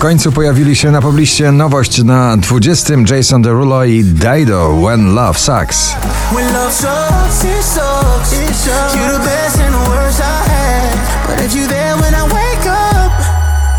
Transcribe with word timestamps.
końcu 0.00 0.32
pojawili 0.32 0.76
się 0.76 0.90
na 0.90 1.02
pobliście 1.02 1.52
nowość 1.52 2.04
na 2.04 2.36
20. 2.36 2.94
Jason 3.10 3.42
Derulo 3.42 3.84
i 3.84 4.04
Dido 4.04 4.76
When 4.86 5.14
Love 5.14 5.38
Sucks. 5.38 5.94
When 6.32 6.52
love 6.52 6.72
sucks, 6.72 7.44
it 7.44 7.64
sucks. 7.64 8.32
It 8.32 8.56
sucks. 8.56 8.94
You're 8.94 9.18
the 9.18 9.24
best 9.24 9.60
and 9.60 9.74
the 9.74 9.90
worst 9.90 10.20
I 10.20 10.50
had. 10.50 10.98
But 11.26 11.46
if 11.46 11.54
you 11.56 11.68
there 11.68 11.96
when 11.96 12.14
I 12.14 12.22
wake 12.22 12.66
up, 12.66 13.12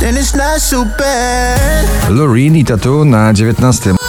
then 0.00 0.16
it's 0.16 0.36
not 0.36 0.60
so 0.60 0.84
bad. 0.84 1.88
Loreen 2.10 2.56
i 2.56 2.64
Tattoo 2.64 3.04
na 3.04 3.32
19. 3.32 3.99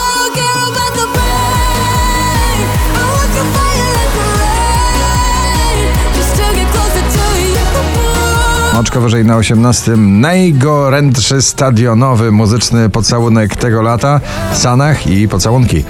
Oczko 8.81 9.01
wyżej 9.01 9.25
na 9.25 9.37
18. 9.37 9.91
Najgorętszy 9.97 11.41
stadionowy 11.41 12.31
muzyczny 12.31 12.89
pocałunek 12.89 13.55
tego 13.55 13.81
lata. 13.81 14.19
Sanach 14.53 15.07
i 15.07 15.27
pocałunki. 15.27 15.83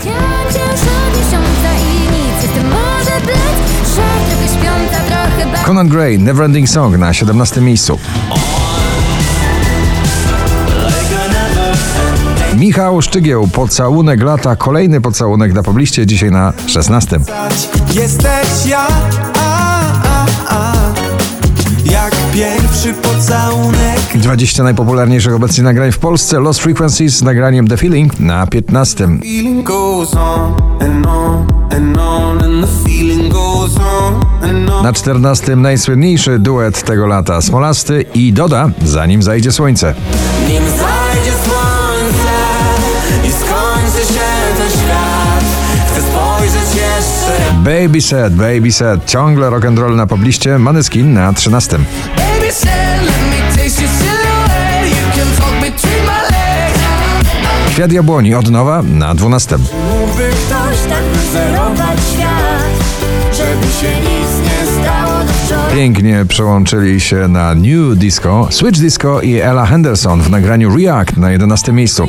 Conan 5.65 5.89
Gray, 5.89 6.19
Neverending 6.19 6.69
Song 6.69 6.97
na 6.97 7.13
17 7.13 7.61
miejscu. 7.61 7.99
Michał 12.57 13.01
Szczygieł, 13.01 13.47
pocałunek 13.47 14.23
lata, 14.23 14.55
kolejny 14.55 15.01
pocałunek 15.01 15.53
na 15.53 15.63
pobliście, 15.63 16.05
dzisiaj 16.05 16.31
na 16.31 16.53
16. 16.67 17.19
Jesteś 17.93 18.65
ja, 18.65 18.87
pierwszy 22.41 22.93
pocałunek. 22.93 23.99
20 24.15 24.63
najpopularniejszych 24.63 25.33
obecnie 25.33 25.63
nagrań 25.63 25.91
w 25.91 25.99
Polsce. 25.99 26.39
Lost 26.39 26.59
Frequencies 26.59 27.17
z 27.17 27.21
nagraniem 27.21 27.67
The 27.67 27.77
Feeling 27.77 28.19
na 28.19 28.47
15. 28.47 29.07
Feeling 29.21 29.67
goes 29.67 30.15
on 30.15 30.53
and 30.79 31.05
on 31.05 31.45
and 31.71 31.97
on 31.97 32.43
and 32.43 32.65
the 32.65 32.89
feeling 32.89 33.33
goes 33.33 33.77
on 33.77 34.25
and 34.49 34.69
on. 34.69 34.83
Na 34.83 34.93
14 34.93 35.55
najsłynniejszy 35.55 36.39
duet 36.39 36.83
tego 36.83 37.07
lata 37.07 37.41
Smolasty 37.41 38.05
i 38.13 38.33
Doda, 38.33 38.69
zanim 38.85 39.23
zajdzie 39.23 39.51
słońce. 39.51 39.93
Nim 40.47 40.63
zajdzie 40.63 41.31
słońce 41.43 42.33
i 43.27 43.31
skończy 43.31 44.13
się 44.13 44.19
ten 44.57 44.69
świat, 44.69 45.43
chcę 45.91 46.01
spojrzeć 46.01 46.75
jeszcze. 46.75 47.53
Baby 47.63 48.01
Set, 48.01 48.33
Baby 48.33 48.71
Set, 48.71 49.05
ciągle 49.05 49.49
rock'n'roll 49.49 49.95
na 49.95 50.07
pobliście, 50.07 50.59
Maneskin 50.59 51.13
na 51.13 51.33
13. 51.33 51.79
Kwiat 57.81 57.91
Jabłoni 57.91 58.35
od 58.35 58.51
nowa 58.51 58.81
na 58.83 59.15
12. 59.15 59.57
Mógłby 59.57 60.29
ktoś 60.29 60.89
tak 60.89 61.03
wyzerować 61.03 61.99
świat, 62.13 63.03
żeby 63.31 63.73
się 63.73 63.99
nic 63.99 64.29
nie 64.43 64.81
stało 64.81 65.23
do 65.23 65.33
wczoraj. 65.33 65.75
Pięknie 65.75 66.25
przełączyli 66.27 66.99
się 66.99 67.27
na 67.27 67.55
New 67.55 67.97
Disco, 67.97 68.47
Switch 68.49 68.79
Disco 68.79 69.21
i 69.21 69.39
Ella 69.39 69.65
Henderson 69.65 70.21
w 70.21 70.29
nagraniu 70.29 70.77
React 70.77 71.17
na 71.17 71.31
11 71.31 71.73
miejscu. 71.73 72.07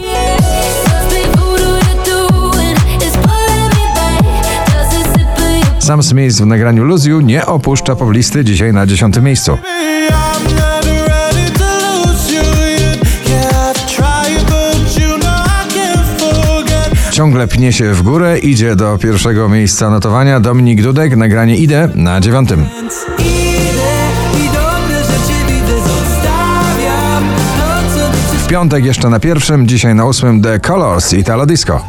Sam 5.79 6.03
Smith 6.03 6.37
w 6.37 6.47
nagraniu 6.47 6.85
Lose 6.85 7.11
You 7.11 7.21
nie 7.21 7.47
opuszcza 7.47 7.97
poblisty 7.97 8.45
dzisiaj 8.45 8.73
na 8.73 8.87
10 8.87 9.17
miejscu. 9.21 9.59
Ciągle 17.43 17.57
pnie 17.57 17.73
się 17.73 17.95
w 17.95 18.03
górę, 18.03 18.39
idzie 18.39 18.77
do 18.77 18.99
pierwszego 18.99 19.49
miejsca 19.49 19.91
notowania 19.91 20.41
Dominik 20.41 20.83
Dudek, 20.83 21.17
nagranie 21.17 21.57
Idę 21.57 21.89
na 21.95 22.21
dziewiątym. 22.21 22.67
W 28.39 28.47
piątek 28.47 28.85
jeszcze 28.85 29.09
na 29.09 29.21
pierwszym, 29.21 29.69
dzisiaj 29.69 29.95
na 29.95 30.05
ósmym 30.05 30.43
The 30.43 30.61
Colors 30.61 31.13
Italo 31.13 31.47
disco. 31.47 31.85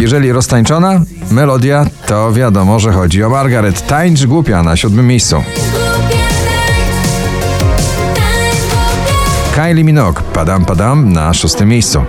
Jeżeli 0.00 0.32
roztańczona 0.32 1.00
melodia, 1.30 1.86
to 2.06 2.32
wiadomo, 2.32 2.78
że 2.78 2.92
chodzi 2.92 3.24
o 3.24 3.30
Margaret. 3.30 3.86
Tańcz 3.86 4.26
głupia 4.26 4.62
na 4.62 4.76
siódmym 4.76 5.06
miejscu. 5.06 5.42
Kylie 9.60 9.84
Minogue, 9.84 10.22
Padam 10.32 10.64
Padam 10.64 11.12
na 11.12 11.34
szóstym 11.34 11.68
miejscu. 11.68 12.04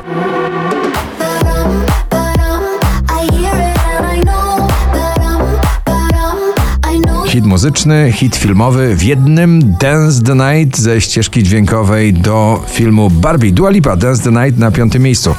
Hit 7.28 7.46
muzyczny, 7.46 8.12
hit 8.12 8.36
filmowy 8.36 8.96
w 8.96 9.04
jednym 9.04 9.76
Dance 9.80 10.22
the 10.22 10.36
Night 10.36 10.78
ze 10.78 11.02
ścieżki 11.02 11.44
dźwiękowej 11.44 12.14
do 12.14 12.64
filmu 12.68 13.10
Barbie. 13.10 13.52
Dua 13.52 13.70
Lipa, 13.70 13.96
Dance 13.96 14.24
the 14.24 14.32
Night 14.32 14.60
na 14.60 14.72
piątym 14.72 15.04
miejscu. 15.04 15.36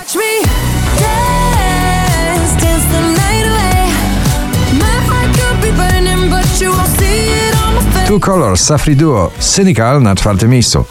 Two 8.07 8.21
Colors, 8.21 8.61
Safri 8.61 8.97
Duo, 8.97 9.31
Cynical 9.39 10.03
na 10.03 10.15
czwartym 10.15 10.51
miejscu. 10.51 10.85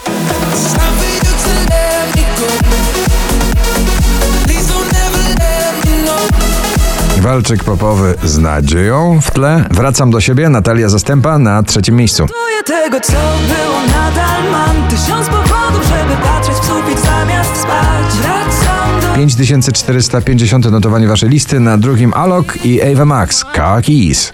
Walczyk 7.22 7.64
popowy 7.64 8.16
z 8.24 8.38
nadzieją 8.38 9.20
w 9.22 9.32
tle. 9.32 9.66
Wracam 9.72 10.12
do 10.12 10.22
siebie, 10.22 10.50
Natalia 10.50 10.90
Zastępa 10.90 11.38
na 11.38 11.64
trzecim 11.64 11.96
miejscu. 11.96 12.26
Tego, 12.66 13.00
co 13.00 13.12
było, 13.12 13.82
nadal 13.88 14.52
mam 14.52 14.88
Tysiąc 14.88 15.28
powodów, 15.28 15.84
żeby 15.84 16.22
patrzeć 16.24 16.56
w 16.56 16.66
sufit 16.66 17.00
zamiast 17.00 17.62
spać 17.62 18.14
Wracam 18.22 19.02
do 19.02 19.16
5450 19.16 20.72
notowanie 20.72 21.08
waszej 21.08 21.30
listy, 21.30 21.60
na 21.60 21.78
drugim 21.78 22.14
Alok 22.14 22.66
i 22.66 22.82
Ava 22.82 23.06
Max, 23.06 23.46
Keys. 23.86 24.32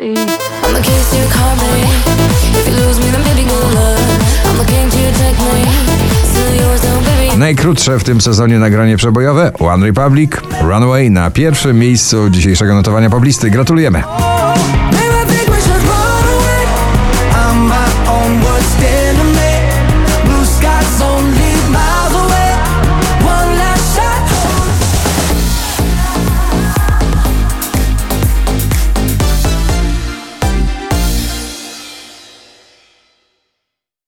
I'm 2.98 3.27
Najkrótsze 7.38 8.00
w 8.00 8.04
tym 8.04 8.22
sezonie 8.22 8.60
nagranie 8.60 8.98
przebojowe 8.98 9.52
One 9.60 9.86
Republic, 9.86 10.32
Runaway 10.62 11.12
na 11.12 11.32
pierwszym 11.32 11.80
miejscu 11.80 12.30
dzisiejszego 12.30 12.76
notowania 12.76 13.10
poblisty. 13.10 13.50
Gratulujemy. 13.50 14.04